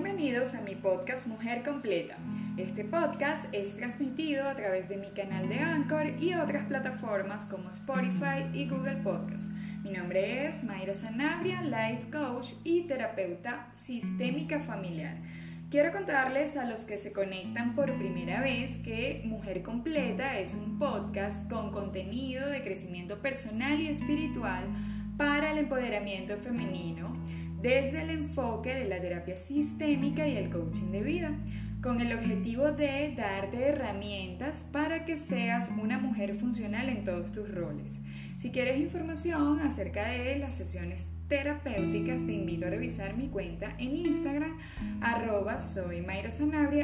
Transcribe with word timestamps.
Bienvenidos 0.00 0.54
a 0.54 0.62
mi 0.62 0.76
podcast 0.76 1.26
Mujer 1.26 1.64
Completa. 1.64 2.16
Este 2.56 2.84
podcast 2.84 3.52
es 3.52 3.74
transmitido 3.74 4.48
a 4.48 4.54
través 4.54 4.88
de 4.88 4.96
mi 4.96 5.08
canal 5.08 5.48
de 5.48 5.58
Anchor 5.58 6.14
y 6.22 6.34
otras 6.34 6.66
plataformas 6.66 7.46
como 7.46 7.68
Spotify 7.70 8.46
y 8.52 8.68
Google 8.68 8.98
Podcast. 8.98 9.50
Mi 9.82 9.90
nombre 9.90 10.46
es 10.46 10.62
Mayra 10.62 10.94
Sanabria, 10.94 11.62
Life 11.62 12.10
Coach 12.12 12.52
y 12.62 12.82
terapeuta 12.82 13.68
sistémica 13.72 14.60
familiar. 14.60 15.16
Quiero 15.68 15.90
contarles 15.90 16.56
a 16.56 16.70
los 16.70 16.84
que 16.84 16.96
se 16.96 17.12
conectan 17.12 17.74
por 17.74 17.98
primera 17.98 18.40
vez 18.40 18.78
que 18.78 19.22
Mujer 19.24 19.64
Completa 19.64 20.38
es 20.38 20.54
un 20.54 20.78
podcast 20.78 21.50
con 21.50 21.72
contenido 21.72 22.48
de 22.48 22.62
crecimiento 22.62 23.18
personal 23.18 23.80
y 23.80 23.88
espiritual 23.88 24.62
para 25.16 25.50
el 25.50 25.58
empoderamiento 25.58 26.36
femenino 26.36 27.20
desde 27.62 28.02
el 28.02 28.10
enfoque 28.10 28.74
de 28.74 28.84
la 28.84 29.00
terapia 29.00 29.36
sistémica 29.36 30.26
y 30.26 30.36
el 30.36 30.50
coaching 30.50 30.90
de 30.90 31.02
vida, 31.02 31.38
con 31.82 32.00
el 32.00 32.12
objetivo 32.12 32.72
de 32.72 33.14
darte 33.16 33.68
herramientas 33.68 34.68
para 34.72 35.04
que 35.04 35.16
seas 35.16 35.72
una 35.80 35.98
mujer 35.98 36.34
funcional 36.34 36.88
en 36.88 37.04
todos 37.04 37.30
tus 37.30 37.52
roles. 37.52 38.02
Si 38.36 38.50
quieres 38.50 38.78
información 38.78 39.60
acerca 39.60 40.08
de 40.08 40.38
las 40.38 40.54
sesiones 40.54 41.10
terapéuticas, 41.28 42.24
te 42.24 42.32
invito 42.32 42.66
a 42.66 42.70
revisar 42.70 43.16
mi 43.16 43.28
cuenta 43.28 43.74
en 43.78 43.96
Instagram, 43.96 44.56
arroba 45.00 45.56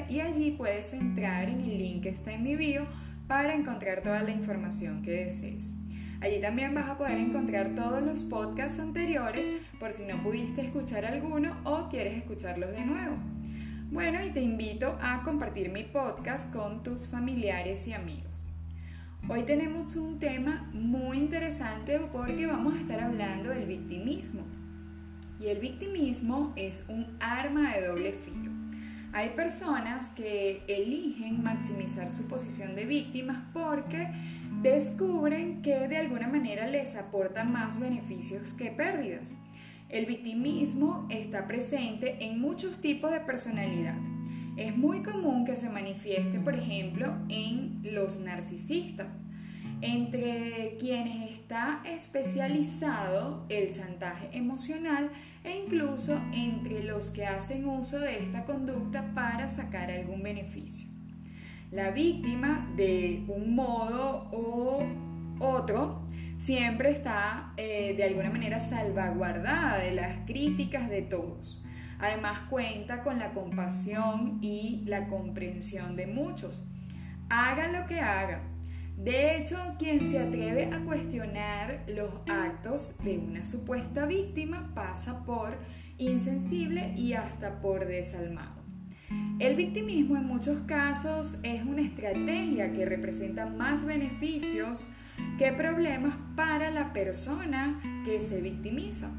y 0.09 0.21
allí 0.21 0.51
puedes 0.53 0.93
entrar 0.93 1.49
en 1.49 1.61
el 1.61 1.79
link 1.79 2.03
que 2.03 2.09
está 2.09 2.33
en 2.33 2.43
mi 2.43 2.57
bio 2.57 2.87
para 3.29 3.55
encontrar 3.55 4.03
toda 4.03 4.23
la 4.23 4.31
información 4.31 5.03
que 5.03 5.13
desees. 5.13 5.84
Allí 6.25 6.41
también 6.41 6.73
vas 6.73 6.89
a 6.89 6.97
poder 6.97 7.19
encontrar 7.19 7.75
todos 7.75 8.03
los 8.03 8.23
podcasts 8.23 8.81
anteriores 8.81 9.53
por 9.79 9.93
si 9.93 10.07
no 10.07 10.23
pudiste 10.23 10.63
escuchar 10.63 11.05
alguno 11.05 11.55
o 11.65 11.91
quieres 11.91 12.17
escucharlos 12.17 12.71
de 12.71 12.83
nuevo. 12.83 13.19
Bueno, 13.91 14.25
y 14.25 14.31
te 14.31 14.41
invito 14.41 14.99
a 15.03 15.23
compartir 15.23 15.69
mi 15.69 15.83
podcast 15.83 16.51
con 16.55 16.83
tus 16.83 17.09
familiares 17.09 17.87
y 17.89 17.93
amigos. 17.93 18.51
Hoy 19.29 19.43
tenemos 19.43 19.97
un 19.97 20.19
tema 20.19 20.71
muy 20.73 21.19
interesante 21.19 22.01
porque 22.11 22.47
vamos 22.47 22.75
a 22.75 22.81
estar 22.81 23.01
hablando 23.01 23.51
del 23.51 23.67
victimismo. 23.67 24.45
Y 25.39 25.49
el 25.49 25.59
victimismo 25.59 26.55
es 26.57 26.87
un 26.89 27.19
arma 27.21 27.75
de 27.75 27.87
doble 27.87 28.15
filo. 28.15 28.51
Hay 29.13 29.29
personas 29.29 30.09
que 30.09 30.63
eligen 30.69 31.43
maximizar 31.43 32.11
su 32.11 32.27
posición 32.29 32.75
de 32.75 32.87
víctimas 32.87 33.43
porque 33.53 34.09
descubren 34.65 35.61
que 35.61 35.89
de 35.89 35.99
alguna 35.99 36.27
manera 36.27 36.67
les 36.67 36.97
aporta 36.97 37.45
más 37.45 37.79
beneficios 37.79 38.55
que 38.55 38.71
pérdidas. 38.71 39.39
El 39.91 40.07
victimismo 40.07 41.07
está 41.11 41.47
presente 41.47 42.17
en 42.25 42.41
muchos 42.41 42.81
tipos 42.81 43.13
de 43.13 43.21
personalidad. 43.21 43.99
Es 44.57 44.75
muy 44.75 45.03
común 45.03 45.45
que 45.45 45.59
se 45.59 45.69
manifieste, 45.69 46.41
por 46.41 46.55
ejemplo, 46.55 47.15
en 47.29 47.83
los 47.83 48.21
narcisistas, 48.21 49.19
entre 49.83 50.79
quienes 50.81 51.33
está 51.33 51.83
especializado 51.85 53.45
el 53.51 53.69
chantaje 53.69 54.31
emocional 54.33 55.11
e 55.45 55.59
incluso 55.59 56.19
entre 56.33 56.83
los 56.83 57.11
que 57.11 57.27
hacen 57.27 57.69
uso 57.69 57.99
de 57.99 58.25
esta 58.25 58.47
conducta 58.47 59.13
para 59.15 59.47
sacar 59.47 59.91
algún 59.91 60.23
beneficio 60.23 60.94
la 61.75 61.91
víctima 61.91 62.71
de 62.77 63.25
un 63.27 63.57
modo 63.57 64.29
o 64.31 64.87
otro 65.41 66.07
siempre 66.37 66.91
está 66.91 67.53
eh, 67.57 67.95
de 67.97 68.05
alguna 68.05 68.31
manera 68.31 68.61
salvaguardada 68.61 69.79
de 69.79 69.91
las 69.91 70.19
críticas 70.25 70.89
de 70.89 71.03
todos. 71.03 71.65
Además 71.99 72.49
cuenta 72.49 73.03
con 73.03 73.19
la 73.19 73.33
compasión 73.33 74.39
y 74.41 74.83
la 74.87 75.09
comprensión 75.09 75.97
de 75.97 76.07
muchos. 76.07 76.65
Haga 77.29 77.67
lo 77.67 77.87
que 77.89 77.99
haga. 77.99 78.43
De 78.97 79.37
hecho, 79.37 79.57
quien 79.77 80.07
se 80.07 80.21
atreve 80.21 80.71
a 80.73 80.79
cuestionar 80.85 81.85
los 81.89 82.11
actos 82.29 82.99
de 83.03 83.19
una 83.19 83.43
supuesta 83.43 84.07
víctima 84.07 84.71
pasa 84.77 85.25
por 85.25 85.59
insensible 85.99 86.93
y 86.97 87.15
hasta 87.15 87.61
por 87.61 87.85
desalmado. 87.87 88.54
El 89.39 89.57
victimismo 89.57 90.17
en 90.17 90.27
muchos 90.27 90.61
casos 90.67 91.41
es 91.43 91.63
una 91.65 91.83
estrategia 91.83 92.73
que 92.73 92.87
representa 92.87 93.47
más 93.47 93.85
beneficios 93.85 94.89
que 95.39 95.53
problemas 95.53 96.17
para 96.37 96.71
la 96.71 96.93
persona 96.93 97.81
que 98.05 98.21
se 98.21 98.41
victimiza. 98.41 99.13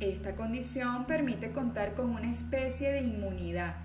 Esta 0.00 0.36
condición 0.36 1.06
permite 1.06 1.50
contar 1.50 1.94
con 1.94 2.10
una 2.10 2.30
especie 2.30 2.92
de 2.92 3.02
inmunidad, 3.02 3.76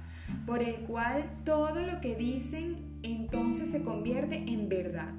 por 0.45 0.61
el 0.61 0.75
cual 0.81 1.25
todo 1.43 1.81
lo 1.81 1.99
que 1.99 2.15
dicen 2.15 2.99
entonces 3.01 3.71
se 3.71 3.83
convierte 3.83 4.43
en 4.47 4.69
verdad. 4.69 5.13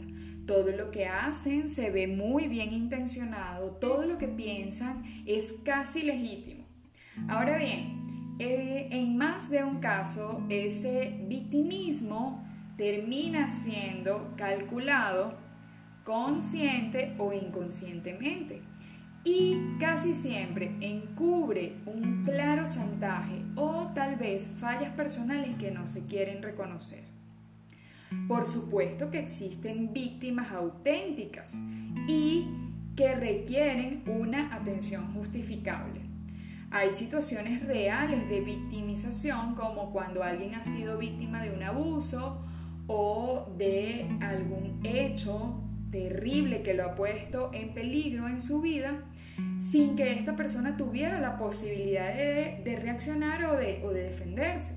Todo 0.47 0.71
lo 0.71 0.91
que 0.91 1.07
hacen 1.07 1.69
se 1.69 1.91
ve 1.91 2.07
muy 2.07 2.49
bien 2.49 2.73
intencionado, 2.73 3.73
todo 3.73 4.07
lo 4.07 4.19
que 4.19 4.29
piensan 4.29 5.03
es 5.27 5.55
casi 5.65 6.05
legítimo. 6.05 6.65
Ahora 7.29 7.59
bien, 7.59 8.04
eh, 8.39 8.89
en 8.91 9.17
más 9.17 9.51
de 9.51 9.63
un 9.63 9.79
caso 9.79 10.43
ese 10.49 11.21
victimismo 11.29 12.45
termina 12.77 13.49
siendo 13.49 14.35
calculado 14.37 15.39
consciente 16.05 17.15
o 17.19 17.33
inconscientemente 17.33 18.61
y 19.25 19.57
casi 19.81 20.13
siempre 20.13 20.77
encubre 20.81 21.77
un 21.87 22.25
claro 22.25 22.69
chantaje 22.69 23.43
o 23.57 23.91
tal 23.95 24.17
vez 24.17 24.49
fallas 24.59 24.91
personales 24.91 25.57
que 25.59 25.71
no 25.71 25.89
se 25.89 26.07
quieren 26.07 26.43
reconocer. 26.43 27.05
Por 28.29 28.47
supuesto 28.47 29.11
que 29.11 29.19
existen 29.19 29.93
víctimas 29.93 30.53
auténticas 30.53 31.57
y 32.07 32.47
que 32.97 33.15
requieren 33.15 34.05
una 34.07 34.55
atención 34.55 35.13
justificable. 35.15 36.14
Hay 36.75 36.91
situaciones 36.91 37.65
reales 37.65 38.29
de 38.29 38.41
victimización 38.41 39.55
como 39.55 39.93
cuando 39.93 40.25
alguien 40.25 40.57
ha 40.57 40.65
sido 40.65 40.99
víctima 40.99 41.41
de 41.41 41.53
un 41.53 41.63
abuso 41.63 42.43
o 42.89 43.49
de 43.57 44.09
algún 44.21 44.81
hecho 44.83 45.63
terrible 45.93 46.63
que 46.63 46.75
lo 46.75 46.87
ha 46.87 46.95
puesto 46.97 47.53
en 47.55 47.75
peligro 47.75 48.27
en 48.27 48.41
su 48.41 48.61
vida 48.61 49.05
sin 49.61 49.95
que 49.95 50.15
esta 50.15 50.35
persona 50.35 50.77
tuviera 50.77 51.21
la 51.21 51.37
posibilidad 51.37 52.13
de, 52.13 52.79
reaccionar 52.83 53.45
o 53.45 53.57
de, 53.57 53.79
defenderse. 54.03 54.77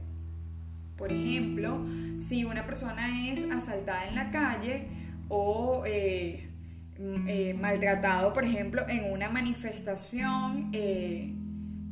Por 0.98 1.12
ejemplo, 1.12 1.84
si 2.18 2.46
una 2.46 2.68
persona 2.68 3.28
es 3.32 3.50
asaltada 3.50 4.08
en 4.08 4.14
la 4.14 4.30
calle 4.30 4.88
o 5.30 5.82
eh, 5.88 6.48
eh, 7.00 7.56
maltratado, 7.60 8.34
por 8.34 8.44
ejemplo, 8.44 8.88
en 8.88 9.12
una 9.12 9.30
manifestación, 9.30 10.70
eh, 10.74 11.34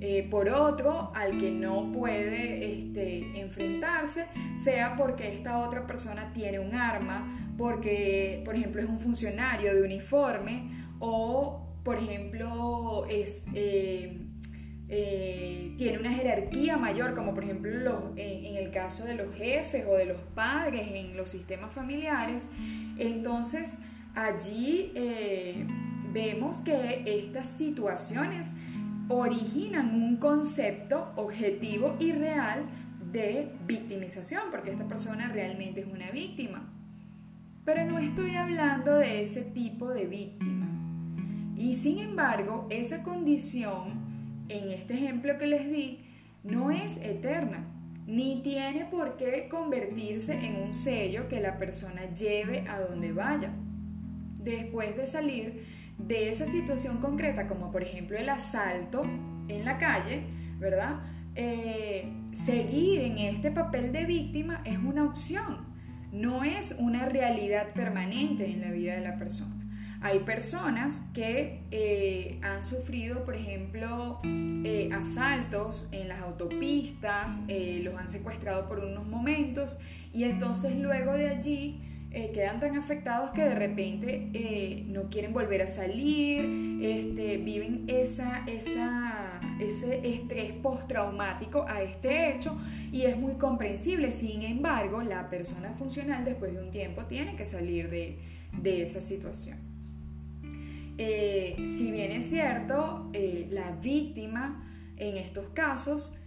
eh, 0.02 0.28
por 0.30 0.50
otro 0.50 1.14
al 1.16 1.38
que 1.38 1.52
no 1.52 1.90
puede 1.94 2.80
este, 2.80 3.40
enfrentarse, 3.40 4.26
sea 4.56 4.98
porque 4.98 5.34
esta 5.34 5.60
otra 5.60 5.88
persona 5.88 6.34
tiene 6.34 6.60
un 6.60 6.76
arma, 6.76 7.54
porque, 7.58 8.42
por 8.44 8.56
ejemplo, 8.56 8.82
es 8.82 8.90
un 8.90 9.00
funcionario 9.00 9.74
de 9.74 9.82
uniforme 9.82 10.70
o, 11.00 11.80
por 11.84 11.98
ejemplo, 11.98 13.06
es, 13.10 13.48
eh, 13.54 14.20
eh, 14.90 15.74
tiene 15.78 15.98
una 16.00 16.12
jerarquía 16.12 16.76
mayor, 16.76 17.14
como 17.14 17.34
por 17.34 17.46
ejemplo 17.46 18.12
en, 18.18 18.56
el 18.58 18.72
caso 18.72 19.06
de 19.06 19.16
los 19.16 19.34
jefes 19.34 19.86
o 19.88 19.94
de 19.96 20.06
los 20.06 20.18
padres 20.36 20.90
en 20.92 21.16
los 21.16 21.30
sistemas 21.30 21.72
familiares. 21.72 22.50
Entonces, 22.98 23.84
allí 24.14 24.92
vemos 26.12 26.60
que 26.62 27.04
estas 27.06 27.48
situaciones 27.48 28.56
originan 29.10 29.94
un 29.94 30.18
concepto 30.18 31.12
objetivo 31.16 31.96
y 32.00 32.12
real 32.12 32.66
de 33.12 33.52
victimización, 33.66 34.44
porque 34.52 34.72
esta 34.72 34.88
persona 34.88 35.30
realmente 35.30 35.82
es 35.82 35.88
una 35.88 36.12
víctima. 36.12 36.72
Pero 37.64 37.86
no 37.86 37.98
estoy 37.98 38.36
hablando 38.36 38.96
de 38.96 39.22
ese 39.22 39.42
tipo 39.42 39.90
de 39.90 40.06
víctima. 40.06 40.68
Y 41.56 41.76
sin 41.76 42.00
embargo, 42.00 42.68
esa 42.70 43.04
condición, 43.04 44.46
en 44.50 44.70
este 44.70 44.96
ejemplo 44.96 45.38
que 45.38 45.48
les 45.48 45.72
di, 45.72 46.06
no 46.44 46.70
es 46.70 46.98
eterna, 46.98 47.66
ni 48.06 48.42
tiene 48.44 48.86
por 48.86 49.18
qué 49.18 49.48
convertirse 49.50 50.46
en 50.46 50.58
un 50.58 50.74
sello 50.74 51.28
que 51.28 51.40
la 51.40 51.58
persona 51.58 52.14
lleve 52.14 52.68
a 52.68 52.80
donde 52.80 53.14
vaya. 53.14 53.52
Después 54.42 54.96
de 54.96 55.08
salir 55.08 55.66
de 55.98 56.30
esa 56.30 56.46
situación 56.46 56.98
concreta, 56.98 57.48
como 57.48 57.72
por 57.72 57.84
ejemplo 57.84 58.18
el 58.18 58.30
asalto 58.30 59.04
en 59.48 59.66
la 59.66 59.78
calle, 59.78 60.24
¿verdad? 60.60 61.02
Eh, 61.36 62.12
seguir 62.34 63.02
en 63.02 63.18
este 63.18 63.52
papel 63.52 63.92
de 63.92 64.06
víctima 64.06 64.62
es 64.66 64.78
una 64.78 65.04
opción, 65.04 65.66
no 66.12 66.44
es 66.44 66.78
una 66.80 67.08
realidad 67.08 67.74
permanente 67.74 68.50
en 68.50 68.62
la 68.62 68.72
vida 68.72 68.94
de 68.96 69.02
la 69.02 69.18
persona. 69.18 69.52
Hay 70.02 70.20
personas 70.20 71.10
que 71.14 71.64
eh, 71.72 72.40
han 72.44 72.64
sufrido, 72.64 73.24
por 73.24 73.36
ejemplo, 73.36 74.20
eh, 74.24 74.90
asaltos 74.94 75.90
en 75.92 76.10
las 76.10 76.22
autopistas, 76.22 77.44
los 77.82 78.00
han 78.00 78.08
secuestrado 78.08 78.68
por 78.68 78.80
unos 78.80 79.08
momentos 79.08 79.80
y 80.14 80.26
entonces 80.26 80.78
luego 80.78 81.14
de 81.14 81.30
allí 81.30 81.82
quedan 82.34 82.60
tan 82.60 82.78
afectados 82.78 83.32
que 83.32 83.44
de 83.44 83.56
repente 83.56 84.86
no 84.88 85.10
quieren 85.10 85.34
volver 85.34 85.62
a 85.62 85.68
salir, 85.68 86.80
este, 86.82 87.38
viven 87.38 87.86
esa, 87.88 88.44
esa, 88.48 89.42
ese 89.60 90.08
estrés 90.08 90.54
postraumático 90.54 91.66
a 91.68 91.82
este 91.82 92.32
hecho 92.32 92.58
y 92.92 93.04
es 93.04 93.18
muy 93.18 93.34
comprensible. 93.36 94.12
Sin 94.12 94.44
embargo, 94.44 95.02
la 95.02 95.30
persona 95.30 95.74
funcional 95.74 96.24
después 96.24 96.54
de 96.54 96.64
un 96.64 96.72
tiempo 96.72 97.06
tiene 97.06 97.36
que 97.36 97.46
salir 97.46 97.90
de, 97.90 98.18
de 98.62 98.82
esa 98.82 99.02
situación. 99.02 99.58
Eh, 100.98 101.66
si 101.68 101.92
bien 101.92 102.12
es 102.12 102.30
cierto, 102.30 103.10
eh, 103.14 103.48
la 103.52 103.72
víctima 103.74 104.66
en 104.98 105.18
estos 105.18 105.50
casos 105.50 106.18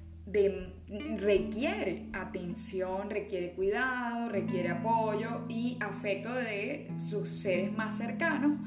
requiere 1.17 2.07
atención, 2.13 3.11
requiere 3.11 3.53
cuidado, 3.53 4.29
requiere 4.29 4.71
apoyo 4.71 5.45
y 5.49 5.79
afecto 5.81 6.33
de 6.33 6.91
sus 6.97 7.29
seres 7.31 7.73
más 7.73 7.97
cercanos 7.97 8.59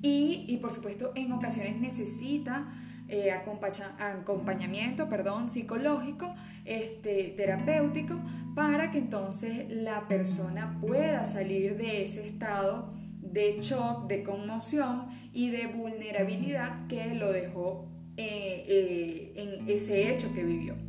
y, 0.00 0.56
por 0.60 0.72
supuesto 0.72 1.12
en 1.16 1.32
ocasiones 1.32 1.80
necesita 1.80 2.68
eh, 3.08 3.32
acompañamiento 3.32 5.08
perdón, 5.08 5.48
psicológico, 5.48 6.34
este, 6.64 7.34
terapéutico, 7.36 8.20
para 8.54 8.90
que 8.90 8.98
entonces 8.98 9.66
la 9.70 10.06
persona 10.06 10.78
pueda 10.80 11.24
salir 11.24 11.76
de 11.76 12.02
ese 12.02 12.26
estado 12.26 12.92
de 13.20 13.58
shock, 13.60 14.06
de 14.08 14.22
conmoción 14.22 15.08
y 15.32 15.50
de 15.50 15.66
vulnerabilidad 15.68 16.86
que 16.86 17.14
lo 17.14 17.32
dejó 17.32 17.88
eh, 18.16 18.64
eh, 18.68 19.32
en 19.36 19.68
ese 19.68 20.12
hecho 20.12 20.32
que 20.34 20.44
vivió. 20.44 20.87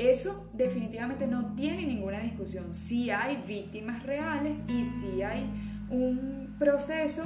Eso 0.00 0.50
definitivamente 0.54 1.26
no 1.26 1.54
tiene 1.54 1.84
ninguna 1.84 2.20
discusión. 2.20 2.72
Si 2.72 3.10
hay 3.10 3.36
víctimas 3.46 4.02
reales 4.02 4.64
y 4.66 4.82
si 4.82 5.20
hay 5.20 5.44
un 5.90 6.56
proceso 6.58 7.22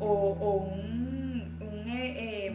o, 0.00 0.70
un, 0.72 1.84
eh, 1.86 2.50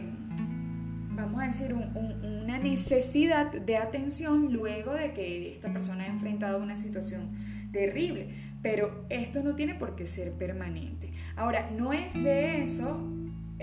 vamos 1.10 1.40
a 1.40 1.46
decir, 1.46 1.72
una 1.72 2.58
necesidad 2.58 3.52
de 3.52 3.76
atención 3.76 4.52
luego 4.52 4.92
de 4.92 5.12
que 5.12 5.52
esta 5.52 5.72
persona 5.72 6.02
ha 6.02 6.08
enfrentado 6.08 6.60
una 6.60 6.76
situación 6.76 7.30
terrible. 7.70 8.34
Pero 8.62 9.06
esto 9.08 9.40
no 9.44 9.54
tiene 9.54 9.76
por 9.76 9.94
qué 9.94 10.08
ser 10.08 10.32
permanente. 10.32 11.10
Ahora, 11.36 11.70
no 11.70 11.92
es 11.92 12.20
de 12.20 12.64
eso 12.64 13.00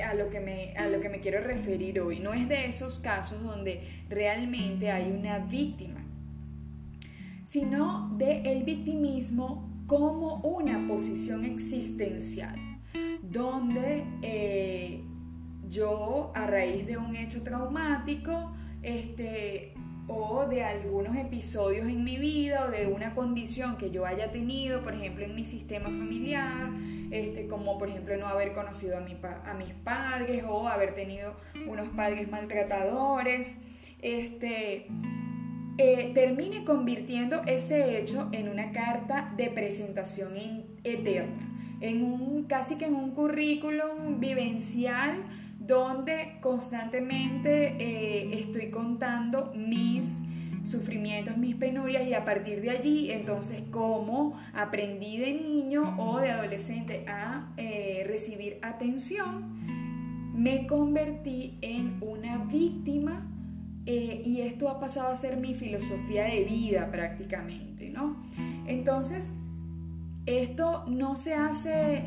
a 0.01 0.13
lo, 0.13 0.30
que 0.30 0.39
me, 0.39 0.74
a 0.77 0.88
lo 0.88 1.01
que 1.01 1.09
me 1.09 1.19
quiero 1.19 1.42
referir 1.42 2.00
hoy, 2.00 2.19
no 2.19 2.33
es 2.33 2.48
de 2.48 2.65
esos 2.65 3.00
casos 3.00 3.44
donde 3.44 3.81
realmente 4.09 4.92
hay 4.92 5.12
una 5.12 5.39
víctima, 5.39 5.96
sino 7.47 8.13
de 8.17 8.41
el 8.41 8.63
victimismo 8.63 9.71
como 9.88 10.41
una 10.41 10.85
posición 10.85 11.45
existencial, 11.45 12.59
donde 13.21 14.03
eh, 14.21 15.01
yo 15.69 16.33
a 16.35 16.45
raíz 16.45 16.85
de 16.85 16.97
un 16.97 17.15
hecho 17.15 17.44
traumático, 17.44 18.51
este, 18.83 19.73
o 20.09 20.45
de 20.45 20.65
algunos 20.65 21.15
episodios 21.15 21.88
en 21.88 22.03
mi 22.03 22.17
vida 22.17 22.65
o 22.65 22.69
de 22.69 22.88
una 22.88 23.15
condición 23.15 23.77
que 23.77 23.91
yo 23.91 24.05
haya 24.05 24.29
tenido, 24.29 24.83
por 24.83 24.94
ejemplo, 24.94 25.23
en 25.23 25.33
mi 25.33 25.45
sistema 25.45 25.89
familiar, 25.89 26.69
este, 27.11 27.47
como 27.47 27.77
por 27.77 27.88
ejemplo 27.88 28.17
no 28.17 28.27
haber 28.27 28.51
conocido 28.51 28.97
a, 28.97 29.49
a 29.49 29.53
mis 29.53 29.73
padres 29.85 30.44
o 30.45 30.67
haber 30.67 30.94
tenido 30.95 31.33
unos 31.65 31.88
padres 31.95 32.29
maltratadores, 32.29 33.61
este, 34.01 34.88
eh, 35.77 36.12
termine 36.13 36.63
convirtiendo 36.63 37.41
ese 37.45 38.00
hecho 38.00 38.29
en 38.31 38.50
una 38.50 38.71
carta 38.71 39.33
de 39.38 39.50
presentación 39.50 40.33
eterna, 40.83 41.77
en 41.81 42.03
un, 42.03 42.45
casi 42.45 42.77
que 42.77 42.85
en 42.85 42.95
un 42.95 43.12
currículum 43.12 44.19
vivencial 44.19 45.24
donde 45.59 46.39
constantemente 46.41 47.75
eh, 47.77 48.39
estoy 48.39 48.71
contando 48.71 49.53
mis 49.56 50.24
sufrimientos, 50.63 51.38
mis 51.38 51.56
penurias 51.56 52.07
y 52.07 52.13
a 52.13 52.25
partir 52.25 52.62
de 52.62 52.71
allí 52.71 53.12
entonces 53.12 53.63
cómo 53.69 54.33
aprendí 54.53 55.18
de 55.18 55.33
niño 55.33 55.95
o 56.00 56.19
de 56.19 56.31
adolescente 56.31 57.06
a 57.07 57.53
eh, 57.57 58.03
recibir 58.07 58.57
atención, 58.63 59.56
me 60.33 60.65
convertí 60.65 61.57
en 61.62 62.01
una 62.01 62.38
víctima 62.45 63.36
eh, 63.87 64.21
y 64.23 64.41
esto 64.41 64.69
ha 64.69 64.79
pasado 64.79 65.11
a 65.11 65.15
ser 65.15 65.37
mi 65.37 65.55
filosofía 65.55 66.25
de 66.25 66.43
vida 66.43 66.91
prácticamente, 66.91 67.89
¿no? 67.89 68.21
Entonces, 68.67 69.33
esto 70.25 70.85
no 70.87 71.15
se 71.15 71.33
hace 71.33 72.03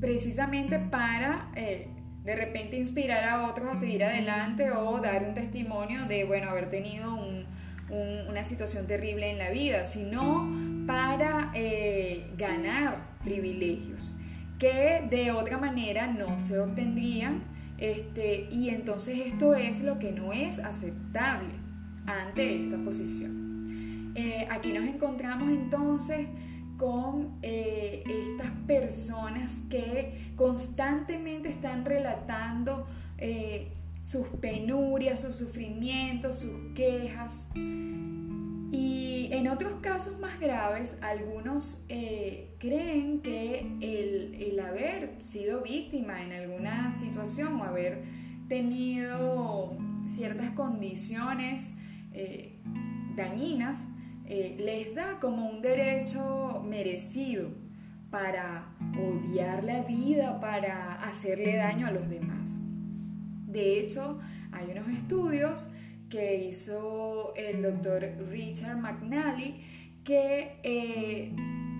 precisamente 0.00 0.78
para 0.78 1.50
de 2.24 2.36
repente 2.36 2.76
inspirar 2.76 3.24
a 3.24 3.48
otros 3.48 3.68
a 3.70 3.76
seguir 3.76 4.04
adelante 4.04 4.70
o 4.70 5.00
dar 5.00 5.24
un 5.24 5.34
testimonio 5.34 6.04
de, 6.06 6.24
bueno, 6.24 6.50
haber 6.50 6.68
tenido 6.68 7.16
una 8.28 8.44
situación 8.44 8.86
terrible 8.86 9.30
en 9.30 9.38
la 9.38 9.50
vida, 9.50 9.84
sino 9.84 10.48
para 10.86 11.50
eh, 11.54 12.30
ganar 12.36 13.18
privilegios 13.24 14.16
que 14.58 15.06
de 15.10 15.32
otra 15.32 15.58
manera 15.58 16.06
no 16.06 16.38
se 16.38 16.58
obtendrían. 16.58 17.42
Este, 17.80 18.46
y 18.50 18.68
entonces 18.68 19.18
esto 19.26 19.54
es 19.54 19.82
lo 19.82 19.98
que 19.98 20.12
no 20.12 20.32
es 20.32 20.58
aceptable 20.58 21.48
ante 22.06 22.62
esta 22.62 22.76
posición. 22.78 24.12
Eh, 24.14 24.46
aquí 24.50 24.72
nos 24.72 24.84
encontramos 24.84 25.50
entonces 25.50 26.28
con 26.76 27.38
eh, 27.42 28.02
estas 28.06 28.50
personas 28.66 29.66
que 29.70 30.32
constantemente 30.36 31.48
están 31.48 31.84
relatando 31.84 32.86
eh, 33.18 33.70
sus 34.02 34.26
penurias, 34.40 35.20
sus 35.20 35.36
sufrimientos, 35.36 36.40
sus 36.40 36.74
quejas. 36.74 37.50
En 39.40 39.48
otros 39.48 39.72
casos 39.80 40.20
más 40.20 40.38
graves, 40.38 41.00
algunos 41.02 41.86
eh, 41.88 42.54
creen 42.58 43.22
que 43.22 43.60
el, 43.80 44.60
haber 44.60 45.18
sido 45.18 45.62
víctima 45.62 46.22
en 46.22 46.32
alguna 46.32 46.92
situación 46.92 47.58
o 47.58 47.64
haber 47.64 48.04
tenido 48.50 49.78
ciertas 50.04 50.50
condiciones 50.50 51.74
dañinas, 53.16 53.88
eh, 54.26 54.56
les 54.58 54.94
da 54.94 55.18
como 55.18 55.48
un 55.48 55.62
derecho 55.62 56.62
merecido 56.68 57.48
para 58.10 58.76
odiar 58.98 59.64
la 59.64 59.80
vida, 59.84 60.38
para 60.38 61.02
hacerle 61.02 61.56
daño 61.56 61.86
a 61.86 61.92
los 61.92 62.10
demás. 62.10 62.60
De 63.46 63.80
hecho, 63.80 64.18
hay 64.52 64.70
unos 64.70 64.88
estudios 64.90 65.70
que 66.10 66.44
hizo 66.48 67.32
el 67.36 67.62
doctor 67.62 68.04
Richard 68.28 68.78
McNally 68.78 69.62
que 70.04 70.58
eh, 70.62 71.32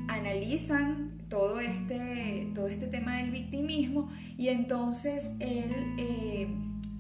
analizan 0.09 1.19
todo 1.29 1.61
este, 1.61 2.51
todo 2.55 2.69
este 2.69 2.87
tema 2.87 3.17
del 3.17 3.31
victimismo 3.31 4.09
y 4.39 4.49
entonces 4.49 5.37
él 5.41 5.95
eh, 5.99 6.49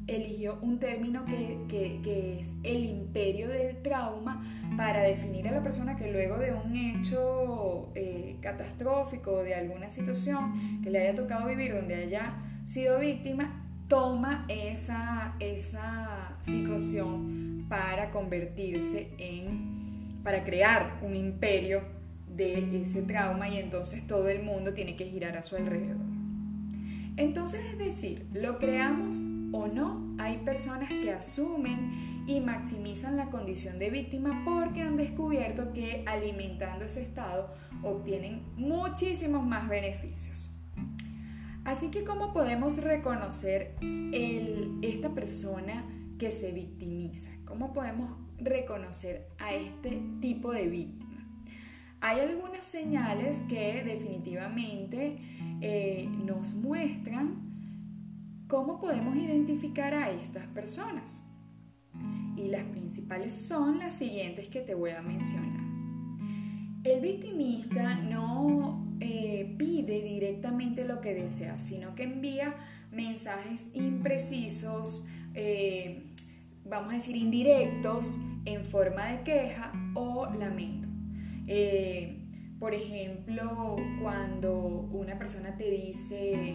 eligió 0.06 0.58
un 0.60 0.78
término 0.78 1.24
que, 1.24 2.38
es 2.40 2.56
el 2.64 2.84
imperio 2.84 3.48
del 3.48 3.80
trauma 3.82 4.42
para 4.76 5.02
definir 5.02 5.46
a 5.48 5.52
la 5.52 5.62
persona 5.62 5.96
que 5.96 6.10
luego 6.10 6.38
de 6.38 6.52
un 6.52 6.74
hecho 6.74 7.92
eh, 7.94 8.36
catastrófico, 8.40 9.42
de 9.42 9.54
alguna 9.54 9.88
situación 9.88 10.80
que 10.82 10.90
le 10.90 11.00
haya 11.00 11.14
tocado 11.14 11.48
vivir, 11.48 11.74
donde 11.74 11.94
haya 11.94 12.34
sido 12.64 12.98
víctima, 12.98 13.66
toma 13.88 14.46
esa, 14.48 15.34
esa 15.40 16.19
situación 16.40 17.66
para 17.68 18.10
convertirse 18.10 19.12
en, 19.18 20.20
para 20.22 20.44
crear 20.44 20.98
un 21.02 21.14
imperio 21.14 21.82
de 22.28 22.80
ese 22.80 23.02
trauma 23.02 23.48
y 23.48 23.58
entonces 23.58 24.06
todo 24.06 24.28
el 24.28 24.42
mundo 24.42 24.72
tiene 24.72 24.96
que 24.96 25.06
girar 25.06 25.36
a 25.36 25.42
su 25.42 25.56
alrededor. 25.56 26.10
Entonces, 27.16 27.60
es 27.70 27.78
decir, 27.78 28.26
lo 28.32 28.58
creamos 28.58 29.30
o 29.52 29.66
no, 29.66 30.14
hay 30.18 30.38
personas 30.38 30.88
que 30.88 31.10
asumen 31.10 32.24
y 32.26 32.40
maximizan 32.40 33.16
la 33.16 33.30
condición 33.30 33.78
de 33.78 33.90
víctima 33.90 34.42
porque 34.44 34.82
han 34.82 34.96
descubierto 34.96 35.72
que 35.72 36.04
alimentando 36.06 36.84
ese 36.84 37.02
estado 37.02 37.52
obtienen 37.82 38.42
muchísimos 38.56 39.44
más 39.44 39.68
beneficios. 39.68 40.56
Así 41.64 41.90
que, 41.90 42.04
¿cómo 42.04 42.32
podemos 42.32 42.82
reconocer 42.82 43.76
esta 44.82 45.10
persona 45.10 45.84
que 46.20 46.30
se 46.30 46.52
victimiza? 46.52 47.30
¿Cómo 47.46 47.72
podemos 47.72 48.16
reconocer 48.38 49.26
a 49.38 49.54
este 49.54 50.00
tipo 50.20 50.52
de 50.52 50.68
víctima? 50.68 51.10
hay 52.00 52.20
algunas 52.20 52.64
señales 52.64 53.44
que 53.48 53.82
definitivamente 53.84 55.18
eh, 55.60 56.08
nos 56.24 56.54
muestran 56.54 57.50
cómo 58.48 58.80
podemos 58.80 59.16
identificar 59.16 59.92
a 59.94 60.10
estas 60.10 60.46
personas. 60.48 61.26
Y 62.36 62.48
las 62.48 62.64
principales 62.64 63.32
son 63.32 63.78
las 63.78 63.94
siguientes 63.94 64.48
que 64.48 64.60
te 64.62 64.74
voy 64.74 64.90
a 64.90 65.02
mencionar. 65.02 65.60
El 66.84 67.00
victimista 67.02 67.96
no 67.96 68.96
eh, 69.00 69.54
pide 69.58 70.02
directamente 70.02 70.86
lo 70.86 71.02
que 71.02 71.12
desea, 71.12 71.58
sino 71.58 71.94
que 71.94 72.04
envía 72.04 72.56
mensajes 72.90 73.72
imprecisos, 73.74 75.06
eh, 75.34 76.06
vamos 76.70 76.92
a 76.92 76.96
decir 76.96 77.16
indirectos, 77.16 78.18
en 78.44 78.64
forma 78.64 79.06
de 79.08 79.22
queja 79.22 79.72
o 79.94 80.26
lamento. 80.38 80.88
Eh, 81.46 82.16
por 82.58 82.72
ejemplo, 82.74 83.76
cuando 84.00 84.88
una 84.92 85.18
persona 85.18 85.56
te 85.56 85.68
dice, 85.68 86.54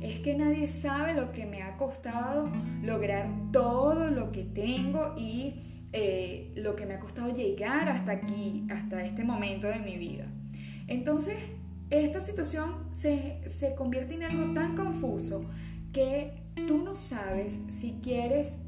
es 0.00 0.18
que 0.20 0.34
nadie 0.34 0.66
sabe 0.66 1.14
lo 1.14 1.32
que 1.32 1.46
me 1.46 1.62
ha 1.62 1.76
costado 1.76 2.50
lograr 2.82 3.30
todo 3.52 4.10
lo 4.10 4.32
que 4.32 4.44
tengo 4.44 5.14
y 5.16 5.54
eh, 5.92 6.52
lo 6.56 6.74
que 6.74 6.84
me 6.84 6.94
ha 6.94 7.00
costado 7.00 7.32
llegar 7.32 7.88
hasta 7.88 8.12
aquí, 8.12 8.66
hasta 8.70 9.04
este 9.04 9.24
momento 9.24 9.68
de 9.68 9.78
mi 9.78 9.96
vida. 9.96 10.26
Entonces, 10.88 11.36
esta 11.90 12.20
situación 12.20 12.88
se, 12.92 13.40
se 13.46 13.74
convierte 13.76 14.14
en 14.14 14.24
algo 14.24 14.52
tan 14.54 14.74
confuso 14.74 15.46
que 15.92 16.42
tú 16.66 16.78
no 16.78 16.96
sabes 16.96 17.60
si 17.68 18.00
quieres 18.02 18.65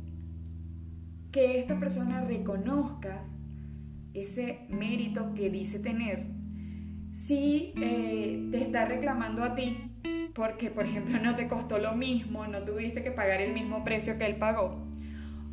que 1.38 1.60
esta 1.60 1.78
persona 1.78 2.20
reconozca 2.22 3.24
ese 4.12 4.66
mérito 4.70 5.34
que 5.34 5.50
dice 5.50 5.78
tener, 5.78 6.26
si 7.12 7.72
eh, 7.76 8.48
te 8.50 8.60
está 8.60 8.86
reclamando 8.86 9.44
a 9.44 9.54
ti 9.54 9.76
porque, 10.34 10.68
por 10.68 10.86
ejemplo, 10.86 11.20
no 11.20 11.36
te 11.36 11.46
costó 11.46 11.78
lo 11.78 11.94
mismo, 11.94 12.48
no 12.48 12.64
tuviste 12.64 13.04
que 13.04 13.12
pagar 13.12 13.40
el 13.40 13.52
mismo 13.52 13.84
precio 13.84 14.18
que 14.18 14.26
él 14.26 14.34
pagó, 14.34 14.84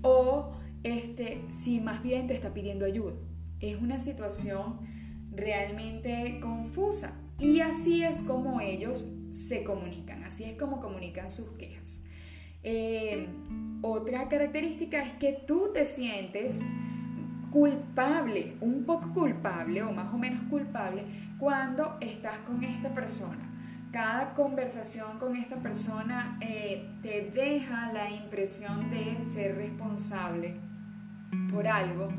o 0.02 0.54
este, 0.82 1.46
si 1.50 1.80
más 1.82 2.02
bien 2.02 2.26
te 2.26 2.34
está 2.34 2.52
pidiendo 2.52 2.86
ayuda. 2.86 3.14
Es 3.60 3.80
una 3.80 4.00
situación 4.00 4.80
realmente 5.30 6.40
confusa 6.42 7.16
y 7.38 7.60
así 7.60 8.04
es 8.04 8.24
como 8.24 8.60
ellos 8.60 9.06
se 9.30 9.64
comunican, 9.64 10.24
así 10.24 10.46
es 10.46 10.58
como 10.58 10.80
comunican 10.80 11.30
sus 11.30 11.52
quejas. 11.58 12.06
Eh, 12.68 13.28
otra 13.84 14.28
característica 14.28 15.04
es 15.04 15.14
que 15.14 15.44
tú 15.46 15.70
te 15.72 15.86
sientes 15.86 16.66
culpable, 17.52 18.58
un 18.60 18.84
poco 18.86 19.14
culpable 19.14 19.84
o 19.84 19.92
más 19.92 20.12
o 20.12 20.18
menos 20.18 20.42
culpable 20.50 21.06
cuando 21.38 21.96
estás 22.02 22.40
con 22.40 22.64
esta 22.64 22.92
persona. 22.92 23.52
Cada 23.92 24.34
conversación 24.34 25.20
con 25.20 25.36
esta 25.36 25.58
persona 25.58 26.40
eh, 26.42 26.90
te 27.04 27.30
deja 27.34 27.94
la 27.94 28.10
impresión 28.10 28.90
de 28.90 29.22
ser 29.22 29.58
responsable 29.58 30.56
por 31.52 31.68
algo, 31.68 32.10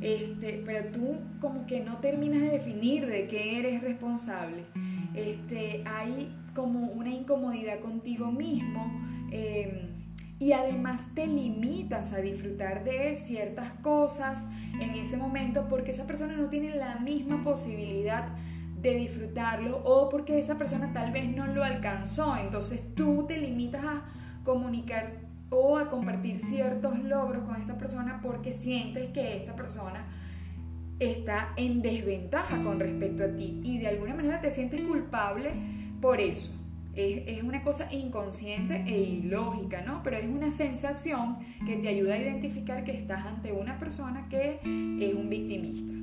este, 0.00 0.62
pero 0.64 0.90
tú 0.90 1.18
como 1.40 1.66
que 1.66 1.80
no 1.80 1.98
terminas 1.98 2.40
de 2.40 2.52
definir 2.52 3.06
de 3.06 3.26
qué 3.28 3.58
eres 3.58 3.82
responsable. 3.82 4.64
Este, 5.14 5.84
hay 5.86 6.34
como 6.54 6.88
una 6.88 7.10
incomodidad 7.10 7.80
contigo 7.80 8.30
mismo. 8.30 8.90
Eh, 9.30 9.90
y 10.40 10.52
además 10.52 11.10
te 11.14 11.26
limitas 11.26 12.14
a 12.14 12.18
disfrutar 12.18 12.82
de 12.82 13.14
ciertas 13.14 13.70
cosas 13.82 14.48
en 14.80 14.94
ese 14.94 15.18
momento 15.18 15.68
porque 15.68 15.90
esa 15.90 16.06
persona 16.06 16.34
no 16.34 16.48
tiene 16.48 16.74
la 16.76 16.96
misma 16.96 17.42
posibilidad 17.42 18.26
de 18.80 18.94
disfrutarlo 18.94 19.82
o 19.84 20.08
porque 20.08 20.38
esa 20.38 20.56
persona 20.56 20.94
tal 20.94 21.12
vez 21.12 21.28
no 21.28 21.46
lo 21.46 21.62
alcanzó. 21.62 22.36
Entonces 22.38 22.94
tú 22.94 23.26
te 23.28 23.36
limitas 23.36 23.84
a 23.84 24.04
comunicar 24.42 25.08
o 25.50 25.76
a 25.76 25.90
compartir 25.90 26.40
ciertos 26.40 26.98
logros 27.00 27.44
con 27.44 27.56
esta 27.56 27.76
persona 27.76 28.20
porque 28.22 28.50
sientes 28.50 29.08
que 29.08 29.36
esta 29.36 29.54
persona 29.54 30.06
está 31.00 31.52
en 31.56 31.82
desventaja 31.82 32.62
con 32.62 32.80
respecto 32.80 33.24
a 33.24 33.36
ti 33.36 33.60
y 33.62 33.78
de 33.78 33.88
alguna 33.88 34.14
manera 34.14 34.40
te 34.40 34.50
sientes 34.50 34.80
culpable 34.82 35.50
por 36.00 36.20
eso. 36.20 36.52
Es, 36.94 37.42
una 37.42 37.62
cosa 37.62 37.92
inconsciente 37.92 38.82
e 38.86 39.00
ilógica, 39.00 39.82
¿no? 39.82 40.02
Pero 40.02 40.16
es 40.16 40.26
una 40.26 40.50
sensación 40.50 41.38
que 41.64 41.76
te 41.76 41.88
ayuda 41.88 42.14
a 42.14 42.18
identificar 42.18 42.82
que 42.82 42.92
estás 42.92 43.24
ante 43.24 43.52
una 43.52 43.78
persona 43.78 44.28
que 44.28 44.60
es 45.00 45.14
un 45.14 45.30
victimista. 45.30 45.94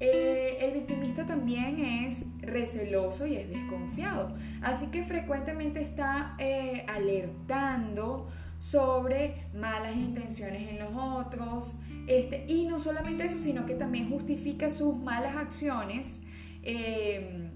Eh, 0.00 0.56
el 0.60 0.72
victimista 0.72 1.26
también 1.26 1.78
es 1.78 2.32
receloso 2.40 3.26
y 3.26 3.36
es 3.36 3.50
desconfiado, 3.50 4.34
así 4.62 4.90
que 4.90 5.04
frecuentemente 5.04 5.82
está 5.82 6.36
eh, 6.38 6.86
alertando 6.88 8.26
sobre 8.58 9.46
malas 9.54 9.94
intenciones 9.94 10.70
en 10.70 10.78
los 10.78 10.90
otros, 10.94 11.78
este, 12.06 12.46
y 12.48 12.64
no 12.64 12.78
solamente 12.78 13.26
eso, 13.26 13.36
sino 13.36 13.66
que 13.66 13.74
también 13.74 14.08
justifica 14.08 14.70
sus 14.70 14.96
malas 14.96 15.36
acciones. 15.36 16.22
Eh, 16.62 17.49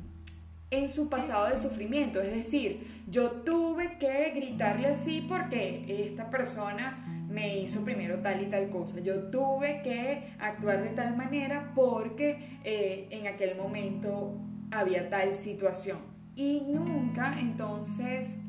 en 0.78 0.88
su 0.88 1.08
pasado 1.08 1.48
de 1.48 1.56
sufrimiento. 1.56 2.20
Es 2.20 2.32
decir, 2.32 2.86
yo 3.08 3.30
tuve 3.30 3.98
que 3.98 4.32
gritarle 4.34 4.88
así 4.88 5.24
porque 5.28 5.84
esta 5.88 6.30
persona 6.30 7.04
me 7.28 7.58
hizo 7.58 7.84
primero 7.84 8.20
tal 8.20 8.42
y 8.42 8.46
tal 8.46 8.70
cosa. 8.70 9.00
Yo 9.00 9.30
tuve 9.30 9.82
que 9.82 10.34
actuar 10.38 10.82
de 10.82 10.90
tal 10.90 11.16
manera 11.16 11.72
porque 11.74 12.58
eh, 12.64 13.08
en 13.10 13.26
aquel 13.26 13.56
momento 13.56 14.38
había 14.70 15.08
tal 15.10 15.34
situación. 15.34 15.98
Y 16.36 16.62
nunca 16.68 17.38
entonces 17.38 18.42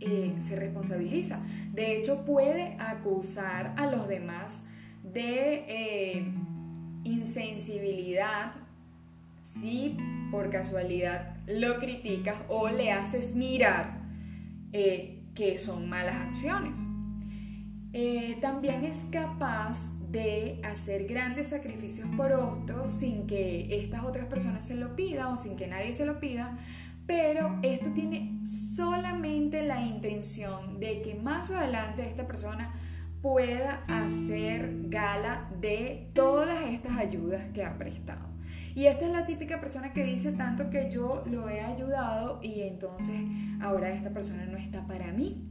eh, 0.00 0.34
se 0.38 0.56
responsabiliza. 0.58 1.44
De 1.72 1.96
hecho, 1.96 2.24
puede 2.24 2.76
acusar 2.78 3.74
a 3.76 3.86
los 3.86 4.08
demás 4.08 4.68
de 5.02 5.64
eh, 5.66 6.34
insensibilidad 7.04 8.52
si 9.42 9.98
por 10.30 10.48
casualidad 10.48 11.36
lo 11.46 11.78
criticas 11.78 12.36
o 12.48 12.68
le 12.68 12.92
haces 12.92 13.34
mirar 13.34 14.00
eh, 14.72 15.24
que 15.34 15.58
son 15.58 15.88
malas 15.88 16.16
acciones. 16.16 16.78
Eh, 17.92 18.38
también 18.40 18.84
es 18.84 19.08
capaz 19.12 20.00
de 20.10 20.60
hacer 20.64 21.04
grandes 21.06 21.48
sacrificios 21.48 22.08
por 22.16 22.32
otros 22.32 22.92
sin 22.92 23.26
que 23.26 23.76
estas 23.76 24.04
otras 24.04 24.26
personas 24.26 24.66
se 24.66 24.76
lo 24.76 24.96
pidan 24.96 25.26
o 25.26 25.36
sin 25.36 25.56
que 25.56 25.66
nadie 25.66 25.92
se 25.92 26.06
lo 26.06 26.18
pida, 26.18 26.56
pero 27.06 27.58
esto 27.62 27.90
tiene 27.90 28.40
solamente 28.46 29.62
la 29.62 29.82
intención 29.82 30.80
de 30.80 31.02
que 31.02 31.16
más 31.16 31.50
adelante 31.50 32.06
esta 32.06 32.26
persona 32.26 32.74
pueda 33.20 33.84
hacer 33.88 34.88
gala 34.88 35.50
de 35.60 36.10
todas 36.14 36.66
estas 36.70 36.96
ayudas 36.96 37.42
que 37.52 37.64
ha 37.64 37.76
prestado. 37.76 38.31
Y 38.74 38.86
esta 38.86 39.06
es 39.06 39.12
la 39.12 39.26
típica 39.26 39.60
persona 39.60 39.92
que 39.92 40.04
dice 40.04 40.32
tanto 40.32 40.70
que 40.70 40.90
yo 40.90 41.22
lo 41.26 41.48
he 41.48 41.60
ayudado 41.60 42.40
y 42.42 42.62
entonces 42.62 43.16
ahora 43.60 43.90
esta 43.90 44.10
persona 44.10 44.46
no 44.46 44.56
está 44.56 44.86
para 44.86 45.12
mí. 45.12 45.48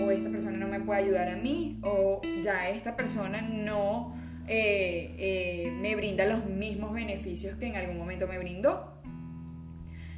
O 0.00 0.10
esta 0.10 0.30
persona 0.30 0.56
no 0.56 0.66
me 0.66 0.80
puede 0.80 1.02
ayudar 1.02 1.28
a 1.28 1.36
mí. 1.36 1.78
O 1.82 2.20
ya 2.42 2.68
esta 2.68 2.96
persona 2.96 3.42
no 3.42 4.14
eh, 4.46 5.14
eh, 5.18 5.70
me 5.80 5.94
brinda 5.94 6.26
los 6.26 6.46
mismos 6.46 6.92
beneficios 6.92 7.56
que 7.58 7.66
en 7.66 7.76
algún 7.76 7.98
momento 7.98 8.26
me 8.26 8.38
brindó. 8.38 9.00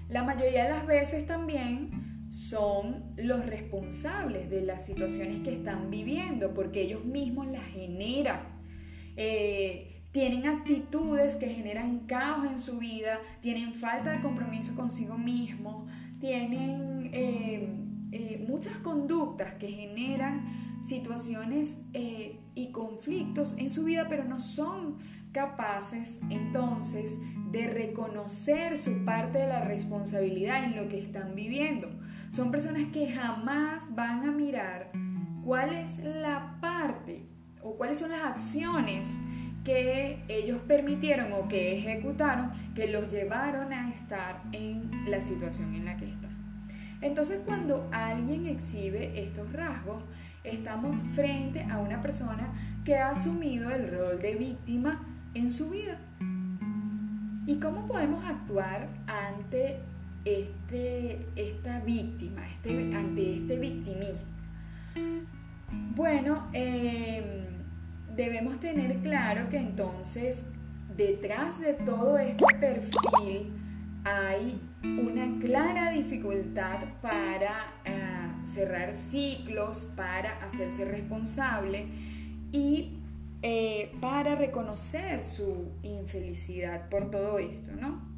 La 0.08 0.22
mayoría 0.22 0.64
de 0.64 0.70
las 0.70 0.86
veces 0.86 1.26
también 1.26 2.26
son 2.28 3.12
los 3.16 3.44
responsables 3.46 4.50
de 4.50 4.62
las 4.62 4.84
situaciones 4.84 5.40
que 5.40 5.52
están 5.52 5.90
viviendo 5.90 6.54
porque 6.54 6.82
ellos 6.82 7.04
mismos 7.04 7.46
las 7.48 7.64
generan. 7.64 8.40
Eh, 9.16 9.95
tienen 10.16 10.46
actitudes 10.46 11.36
que 11.36 11.46
generan 11.46 12.06
caos 12.06 12.46
en 12.50 12.58
su 12.58 12.78
vida, 12.78 13.20
tienen 13.42 13.74
falta 13.74 14.12
de 14.12 14.22
compromiso 14.22 14.74
consigo 14.74 15.18
mismo, 15.18 15.86
tienen 16.20 17.10
eh, 17.12 17.68
eh, 18.12 18.46
muchas 18.48 18.78
conductas 18.78 19.52
que 19.56 19.70
generan 19.70 20.46
situaciones 20.80 21.90
eh, 21.92 22.40
y 22.54 22.72
conflictos 22.72 23.56
en 23.58 23.70
su 23.70 23.84
vida, 23.84 24.06
pero 24.08 24.24
no 24.24 24.40
son 24.40 24.96
capaces 25.32 26.22
entonces 26.30 27.20
de 27.52 27.66
reconocer 27.66 28.78
su 28.78 29.04
parte 29.04 29.36
de 29.36 29.48
la 29.48 29.66
responsabilidad 29.66 30.64
en 30.64 30.76
lo 30.76 30.88
que 30.88 30.98
están 30.98 31.34
viviendo. 31.34 31.90
Son 32.30 32.50
personas 32.50 32.90
que 32.90 33.12
jamás 33.12 33.94
van 33.94 34.26
a 34.26 34.32
mirar 34.32 34.92
cuál 35.44 35.74
es 35.74 36.02
la 36.02 36.56
parte 36.62 37.28
o 37.62 37.76
cuáles 37.76 37.98
son 37.98 38.12
las 38.12 38.22
acciones 38.22 39.18
que 39.66 40.22
ellos 40.28 40.60
permitieron 40.68 41.32
o 41.32 41.48
que 41.48 41.76
ejecutaron 41.76 42.52
que 42.76 42.86
los 42.86 43.10
llevaron 43.10 43.72
a 43.72 43.90
estar 43.90 44.40
en 44.52 44.88
la 45.10 45.20
situación 45.20 45.74
en 45.74 45.86
la 45.86 45.96
que 45.96 46.04
está. 46.04 46.28
Entonces 47.00 47.42
cuando 47.44 47.88
alguien 47.90 48.46
exhibe 48.46 49.20
estos 49.20 49.52
rasgos, 49.52 50.04
estamos 50.44 51.02
frente 51.14 51.66
a 51.68 51.78
una 51.78 52.00
persona 52.00 52.48
que 52.84 52.94
ha 52.94 53.10
asumido 53.10 53.68
el 53.70 53.90
rol 53.90 54.20
de 54.20 54.36
víctima 54.36 55.04
en 55.34 55.50
su 55.50 55.70
vida. 55.70 55.98
¿Y 57.48 57.58
cómo 57.58 57.88
podemos 57.88 58.24
actuar 58.24 58.88
ante 59.08 59.80
este, 60.24 61.26
esta 61.34 61.80
víctima, 61.80 62.48
este, 62.52 62.94
ante 62.94 63.38
este 63.38 63.58
victimista? 63.58 64.26
Bueno, 65.96 66.48
em, 66.52 67.35
debemos 68.16 68.58
tener 68.58 68.98
claro 68.98 69.48
que 69.48 69.58
entonces 69.58 70.52
detrás 70.96 71.60
de 71.60 71.74
todo 71.74 72.18
este 72.18 72.46
perfil 72.58 73.52
hay 74.04 74.60
una 74.82 75.38
clara 75.40 75.90
dificultad 75.90 76.78
para 77.02 77.74
eh, 77.84 77.92
cerrar 78.44 78.94
ciclos, 78.94 79.92
para 79.96 80.38
hacerse 80.44 80.84
responsable 80.84 81.86
y 82.52 82.96
eh, 83.42 83.92
para 84.00 84.36
reconocer 84.36 85.22
su 85.22 85.72
infelicidad 85.82 86.88
por 86.88 87.10
todo 87.10 87.38
esto, 87.38 87.72
¿no? 87.72 88.16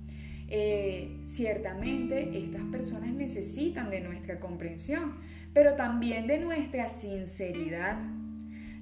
Eh, 0.50 1.21
ciertamente 1.25 2.38
estas 2.38 2.62
personas 2.64 3.12
necesitan 3.12 3.90
de 3.90 4.00
nuestra 4.00 4.40
comprensión, 4.40 5.17
pero 5.52 5.75
también 5.75 6.26
de 6.26 6.38
nuestra 6.38 6.88
sinceridad. 6.88 7.99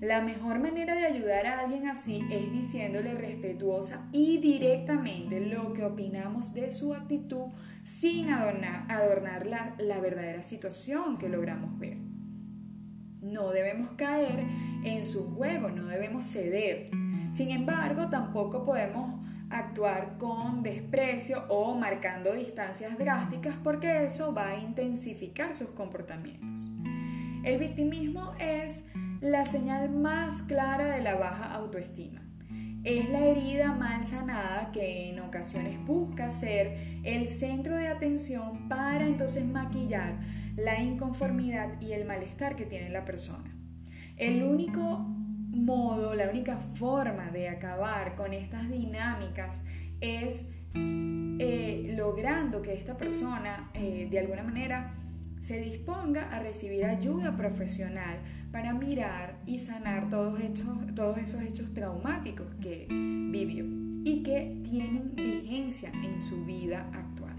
La 0.00 0.21
mejor 0.21 0.59
manera 0.59 0.95
de 0.95 1.07
ayudar 1.07 1.47
a 1.47 1.61
alguien 1.61 1.88
así 1.88 2.23
es 2.31 2.53
diciéndole 2.53 3.15
respetuosa 3.15 4.09
y 4.12 4.38
directamente 4.38 5.41
lo 5.41 5.73
que 5.73 5.85
opinamos 5.85 6.53
de 6.53 6.71
su 6.71 6.93
actitud 6.93 7.47
sin 7.83 8.29
adornar, 8.29 9.47
la, 9.47 9.75
la 9.79 10.00
verdadera 10.00 10.43
situación 10.43 11.17
que 11.17 11.31
logramos 11.31 11.79
ver. 11.79 11.97
No 13.23 13.50
debemos 13.50 13.91
caer 13.97 14.45
en 14.85 15.07
su 15.07 15.35
juego, 15.35 15.71
no 15.71 15.87
debemos 15.87 16.26
ceder. 16.26 16.91
Sin 17.31 17.50
embargo, 17.50 18.11
tampoco 18.11 18.65
podemos 18.65 19.25
actuar 19.49 20.19
con 20.19 20.62
desprecio 20.62 21.45
o 21.49 21.75
marcando 21.75 22.35
distancias 22.35 22.99
drásticas 22.99 23.57
porque 23.62 24.05
eso 24.05 24.35
va 24.35 24.50
a 24.50 24.59
intensificar 24.59 25.55
sus 25.55 25.71
comportamientos. 25.71 26.71
El 27.45 27.59
victimismo 27.59 28.33
es 28.41 28.93
la 29.20 29.44
señal 29.44 29.90
más 29.90 30.42
clara 30.42 30.87
de 30.94 31.02
la 31.02 31.14
baja 31.14 31.52
autoestima. 31.52 32.23
Es 32.85 33.08
la 33.08 33.18
herida 33.18 33.73
mal 33.73 34.04
sanada 34.04 34.70
que 34.73 35.11
en 35.11 35.18
ocasiones 35.18 35.85
busca 35.85 36.30
ser 36.30 37.00
el 37.02 37.26
centro 37.26 37.75
de 37.76 37.88
atención 37.88 38.68
para 38.68 39.06
entonces 39.06 39.44
maquillar 39.44 40.20
la 40.56 40.80
inconformidad 40.80 41.80
y 41.80 41.92
el 41.92 42.04
malestar 42.06 42.54
que 42.54 42.64
tiene 42.64 42.90
la 42.90 43.04
persona. 43.04 43.52
El 44.16 44.42
único 44.42 44.80
modo, 45.50 46.14
la 46.14 46.30
única 46.30 46.58
forma 46.58 47.30
de 47.30 47.49
acabar 47.49 48.14
con 48.14 48.32
estas 48.32 48.70
dinámicas 48.70 49.64
es 50.00 50.50
eh, 50.75 51.94
logrando 51.96 52.62
que 52.62 52.75
esta 52.75 52.96
persona 52.96 53.70
eh, 53.75 54.06
de 54.11 54.18
alguna 54.18 54.42
manera 54.42 54.94
se 55.40 55.61
disponga 55.61 56.28
a 56.30 56.40
recibir 56.40 56.85
ayuda 56.85 57.37
profesional 57.37 58.18
para 58.56 58.72
mirar 58.72 59.38
y 59.44 59.58
sanar 59.58 60.08
todos, 60.08 60.40
todos 60.94 61.18
esos 61.18 61.42
hechos 61.42 61.75
traumáticos 61.75 62.46
que 62.62 62.86
vivió 62.88 63.66
y 64.02 64.22
que 64.22 64.58
tienen 64.64 65.14
vigencia 65.14 65.92
en 65.92 66.18
su 66.18 66.42
vida 66.46 66.88
actual. 66.94 67.36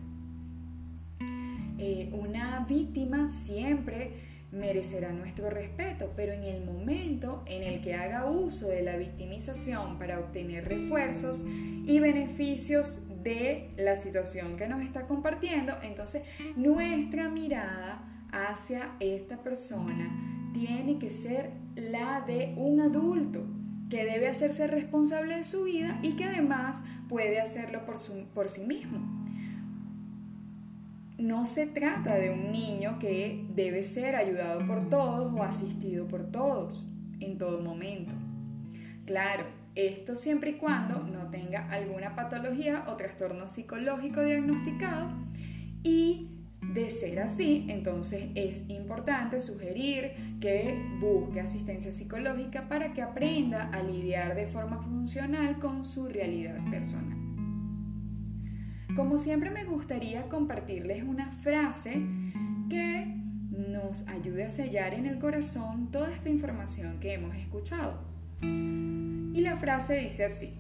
Eh, 1.79 2.11
una 2.13 2.63
víctima 2.69 3.27
siempre 3.27 4.11
merecerá 4.51 5.11
nuestro 5.11 5.49
respeto, 5.49 6.13
pero 6.15 6.33
en 6.33 6.43
el 6.43 6.63
momento 6.63 7.43
en 7.47 7.63
el 7.63 7.81
que 7.81 7.95
haga 7.95 8.29
uso 8.29 8.67
de 8.67 8.83
la 8.83 8.95
victimización 8.95 9.97
para 9.97 10.19
obtener 10.19 10.67
refuerzos 10.67 11.47
y 11.47 11.99
beneficios 11.99 13.07
de 13.23 13.71
la 13.75 13.95
situación 13.95 14.55
que 14.55 14.67
nos 14.67 14.81
está 14.81 15.07
compartiendo, 15.07 15.73
entonces 15.81 16.25
nuestra 16.55 17.27
mirada 17.27 18.03
hacia 18.31 18.95
esta 18.99 19.41
persona 19.41 20.35
tiene 20.59 20.97
que 20.97 21.11
ser 21.11 21.51
la 21.75 22.21
de 22.21 22.53
un 22.57 22.79
adulto 22.81 23.45
que 23.89 24.05
debe 24.05 24.27
hacerse 24.27 24.67
responsable 24.67 25.37
de 25.37 25.43
su 25.43 25.63
vida 25.63 25.99
y 26.01 26.13
que 26.13 26.25
además 26.25 26.83
puede 27.07 27.39
hacerlo 27.39 27.85
por, 27.85 27.95
por 28.33 28.49
sí 28.49 28.65
mismo 28.65 29.17
no 31.17 31.45
se 31.45 31.65
trata 31.65 32.15
de 32.15 32.29
un 32.29 32.51
niño 32.51 32.99
que 32.99 33.45
debe 33.55 33.83
ser 33.83 34.15
ayudado 34.15 34.65
por 34.67 34.87
todos 34.89 35.33
o 35.33 35.43
asistido 35.43 36.07
por 36.07 36.23
todos 36.23 36.87
en 37.19 37.37
todo 37.37 37.61
momento. 37.61 38.15
Claro, 39.05 39.45
esto 39.75 40.15
siempre 40.15 40.51
y 40.51 40.53
cuando 40.53 40.99
no 40.99 41.29
tenga 41.29 41.69
alguna 41.69 42.15
patología 42.15 42.85
o 42.87 42.95
trastorno 42.95 43.47
psicológico 43.47 44.21
diagnosticado 44.21 45.09
y 45.83 46.36
de 46.73 46.89
ser 46.89 47.19
así, 47.19 47.65
entonces 47.69 48.29
es 48.35 48.69
importante 48.69 49.39
sugerir 49.39 50.11
que 50.39 50.75
busque 50.99 51.39
asistencia 51.39 51.91
psicológica 51.91 52.67
para 52.67 52.93
que 52.93 53.01
aprenda 53.01 53.69
a 53.69 53.81
lidiar 53.81 54.35
de 54.35 54.47
forma 54.47 54.81
funcional 54.81 55.59
con 55.59 55.83
su 55.83 56.07
realidad 56.07 56.57
personal. 56.69 57.17
Como 58.95 59.17
siempre 59.17 59.51
me 59.51 59.63
gustaría 59.63 60.27
compartirles 60.27 61.03
una 61.03 61.29
frase 61.29 62.01
que 62.69 63.05
nos 63.51 64.07
ayude 64.07 64.45
a 64.45 64.49
sellar 64.49 64.93
en 64.93 65.05
el 65.05 65.19
corazón 65.19 65.91
toda 65.91 66.11
esta 66.11 66.29
información 66.29 66.99
que 66.99 67.13
hemos 67.13 67.35
escuchado. 67.35 67.99
Y 68.41 69.41
la 69.41 69.55
frase 69.55 69.97
dice 69.97 70.25
así, 70.25 70.53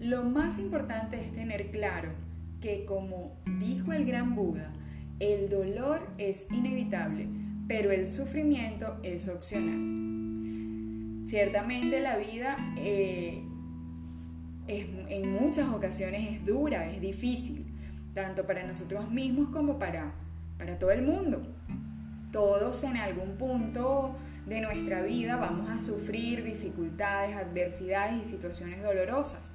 lo 0.00 0.24
más 0.24 0.58
importante 0.58 1.20
es 1.20 1.32
tener 1.32 1.70
claro 1.70 2.10
que 2.60 2.84
como 2.84 3.36
dijo 3.58 3.92
el 3.92 4.04
gran 4.06 4.34
Buda, 4.34 4.72
el 5.20 5.48
dolor 5.48 6.00
es 6.18 6.50
inevitable, 6.50 7.28
pero 7.68 7.90
el 7.92 8.06
sufrimiento 8.06 8.98
es 9.02 9.28
opcional. 9.28 10.04
Ciertamente 11.22 12.00
la 12.00 12.16
vida 12.16 12.56
eh, 12.76 13.42
en 14.66 15.32
muchas 15.32 15.68
ocasiones 15.70 16.32
es 16.32 16.44
dura, 16.44 16.90
es 16.90 17.00
difícil, 17.00 17.66
tanto 18.14 18.46
para 18.46 18.66
nosotros 18.66 19.10
mismos 19.10 19.50
como 19.50 19.78
para, 19.78 20.12
para 20.58 20.78
todo 20.78 20.90
el 20.90 21.02
mundo. 21.02 21.42
Todos 22.30 22.84
en 22.84 22.96
algún 22.96 23.36
punto 23.36 24.16
de 24.46 24.60
nuestra 24.60 25.02
vida 25.02 25.36
vamos 25.36 25.70
a 25.70 25.78
sufrir 25.78 26.44
dificultades, 26.44 27.36
adversidades 27.36 28.22
y 28.22 28.24
situaciones 28.24 28.82
dolorosas, 28.82 29.52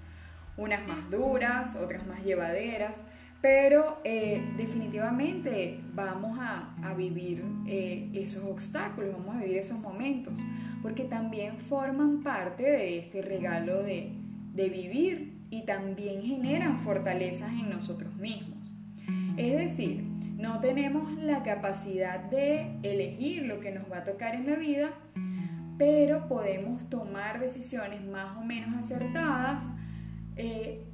unas 0.58 0.88
más 0.88 1.10
duras, 1.10 1.76
otras 1.76 2.06
más 2.08 2.24
llevaderas, 2.24 3.04
pero 3.42 4.00
eh, 4.04 4.44
definitivamente 4.58 5.80
vamos 5.94 6.38
a, 6.40 6.66
vivir 6.98 7.44
eh, 7.68 8.10
esos 8.14 8.44
obstáculos, 8.44 9.14
vamos 9.14 9.36
a 9.36 9.40
vivir 9.40 9.58
esos 9.58 9.80
momentos, 9.80 10.40
porque 10.82 11.06
también 11.06 11.58
forman 11.58 12.22
parte 12.22 12.64
de 12.64 12.98
este 12.98 13.22
regalo 13.22 13.84
de, 13.84 14.16
vivir 14.56 15.38
y 15.50 15.64
también 15.64 16.22
generan 16.22 16.78
fortalezas 16.78 17.50
en 17.54 17.70
nosotros 17.70 18.14
mismos. 18.18 18.74
Es 19.38 19.58
decir, 19.58 20.04
no 20.36 20.60
tenemos 20.60 21.14
la 21.14 21.44
capacidad 21.44 22.20
de 22.20 22.78
elegir 22.84 23.44
lo 23.44 23.62
que 23.62 23.72
nos 23.72 23.90
va 23.90 24.00
a 24.00 24.04
tocar 24.04 24.36
en 24.36 24.48
la 24.48 24.56
vida, 24.56 24.90
pero 25.78 26.28
podemos 26.28 26.90
tomar 26.90 27.40
decisiones 27.40 28.06
más 28.06 28.38
o 28.38 28.42
menos 28.42 28.78
acertadas, 28.78 29.72
eh, 30.36 30.89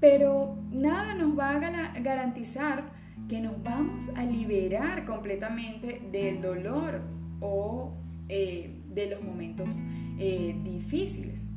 pero 0.00 0.58
nada 0.70 1.14
nos 1.14 1.38
va 1.38 1.56
a 1.56 2.00
garantizar 2.00 2.90
que 3.28 3.40
nos 3.40 3.62
vamos 3.62 4.08
a 4.16 4.24
liberar 4.24 5.04
completamente 5.04 6.02
del 6.10 6.40
dolor 6.40 7.02
o 7.40 7.92
eh, 8.28 8.82
de 8.88 9.10
los 9.10 9.22
momentos 9.22 9.80
eh, 10.18 10.56
difíciles. 10.64 11.52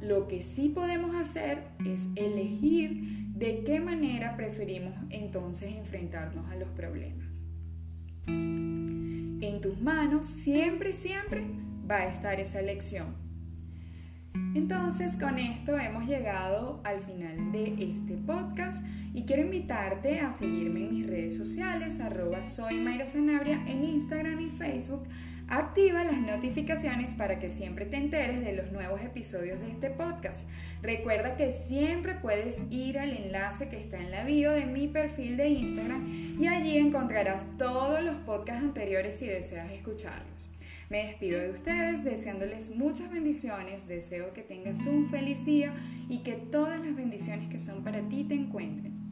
Lo 0.00 0.28
que 0.28 0.40
sí 0.42 0.68
podemos 0.68 1.14
hacer 1.16 1.64
es 1.84 2.08
elegir 2.14 3.32
de 3.34 3.64
qué 3.64 3.80
manera 3.80 4.36
preferimos 4.36 4.94
entonces 5.10 5.74
enfrentarnos 5.74 6.48
a 6.50 6.56
los 6.56 6.68
problemas. 6.70 7.48
En 8.26 9.60
tus 9.60 9.80
manos 9.80 10.26
siempre, 10.26 10.92
siempre 10.92 11.44
va 11.90 11.96
a 11.96 12.06
estar 12.06 12.40
esa 12.40 12.60
elección. 12.60 13.25
Entonces 14.54 15.16
con 15.16 15.38
esto 15.38 15.78
hemos 15.78 16.06
llegado 16.06 16.80
al 16.84 17.00
final 17.00 17.52
de 17.52 17.74
este 17.78 18.14
podcast 18.16 18.86
y 19.14 19.24
quiero 19.24 19.42
invitarte 19.42 20.20
a 20.20 20.32
seguirme 20.32 20.84
en 20.84 20.90
mis 20.90 21.06
redes 21.06 21.36
sociales, 21.36 22.00
arroba 22.00 22.42
soy 22.42 22.76
Mayra 22.76 23.06
Sanabria 23.06 23.62
en 23.66 23.84
Instagram 23.84 24.40
y 24.40 24.50
Facebook 24.50 25.06
Activa 25.48 26.02
las 26.02 26.18
notificaciones 26.18 27.14
para 27.14 27.38
que 27.38 27.48
siempre 27.48 27.86
te 27.86 27.96
enteres 27.96 28.40
de 28.40 28.52
los 28.52 28.72
nuevos 28.72 29.00
episodios 29.00 29.60
de 29.60 29.70
este 29.70 29.90
podcast. 29.90 30.48
Recuerda 30.82 31.36
que 31.36 31.52
siempre 31.52 32.16
puedes 32.16 32.72
ir 32.72 32.98
al 32.98 33.10
enlace 33.10 33.68
que 33.68 33.78
está 33.78 33.96
en 33.96 34.10
la 34.10 34.24
bio 34.24 34.50
de 34.50 34.66
mi 34.66 34.88
perfil 34.88 35.36
de 35.36 35.48
Instagram 35.50 36.36
y 36.40 36.48
allí 36.48 36.76
encontrarás 36.78 37.44
todos 37.58 38.02
los 38.02 38.16
podcasts 38.16 38.64
anteriores 38.64 39.18
si 39.18 39.26
deseas 39.26 39.70
escucharlos. 39.70 40.55
Me 40.88 41.06
despido 41.06 41.40
de 41.40 41.50
ustedes 41.50 42.04
deseándoles 42.04 42.76
muchas 42.76 43.10
bendiciones, 43.10 43.88
deseo 43.88 44.32
que 44.32 44.42
tengas 44.42 44.86
un 44.86 45.08
feliz 45.08 45.44
día 45.44 45.74
y 46.08 46.18
que 46.18 46.34
todas 46.34 46.80
las 46.80 46.94
bendiciones 46.94 47.48
que 47.48 47.58
son 47.58 47.82
para 47.82 48.08
ti 48.08 48.22
te 48.22 48.34
encuentren. 48.34 49.05